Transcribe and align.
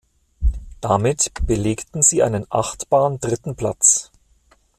Damit 0.81 1.31
belegten 1.45 2.01
sie 2.01 2.23
einen 2.23 2.47
achtbaren 2.49 3.19
dritten 3.19 3.55
Platz. 3.55 4.11